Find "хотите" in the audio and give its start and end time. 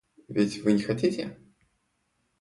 0.81-1.37